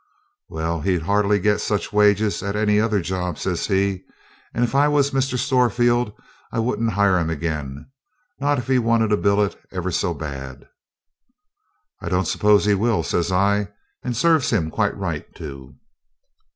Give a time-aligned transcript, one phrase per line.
[0.49, 4.03] 'Well, he'll hardly get such wages at any other job,' says he,
[4.51, 5.37] 'and if I was Mr.
[5.37, 6.11] Storefield
[6.51, 7.85] I wouldn't hire him again,
[8.39, 10.67] not if he wanted a billet ever so bad.'
[12.01, 13.67] 'I don't suppose he will,' says I,
[14.01, 15.75] 'and serves him quite right too.'